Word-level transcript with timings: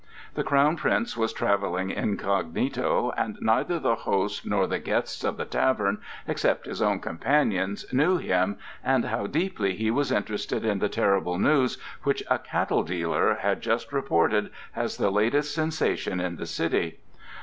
The 0.33 0.43
Crown 0.43 0.77
Prince 0.77 1.15
was 1.15 1.31
travelling 1.31 1.91
incognito, 1.91 3.13
and 3.19 3.37
neither 3.39 3.77
the 3.77 3.93
host 3.93 4.43
nor 4.47 4.65
the 4.65 4.79
guests 4.79 5.23
of 5.23 5.37
the 5.37 5.45
tavern, 5.45 5.99
except 6.27 6.65
his 6.65 6.81
own 6.81 6.99
companions, 6.99 7.85
knew 7.93 8.17
him 8.17 8.57
and 8.83 9.05
how 9.05 9.27
deeply 9.27 9.75
he 9.75 9.91
was 9.91 10.11
interested 10.11 10.65
in 10.65 10.79
the 10.79 10.89
terrible 10.89 11.37
news 11.37 11.77
which 12.01 12.23
a 12.31 12.39
cattle 12.39 12.81
dealer 12.81 13.35
had 13.41 13.61
just 13.61 13.93
reported 13.93 14.49
as 14.75 14.97
the 14.97 15.11
latest 15.11 15.53
sensation 15.53 16.19
in 16.19 16.37
the 16.37 16.47
city. 16.47 16.97